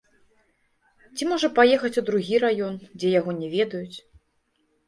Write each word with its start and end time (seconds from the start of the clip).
Ці 1.19 1.27
можа 1.33 1.49
паехаць 1.59 1.93
у 2.03 2.05
другі 2.09 2.35
раён, 2.47 2.75
дзе 2.99 3.15
яго 3.19 3.31
не 3.43 3.47
ведаюць. 3.55 3.97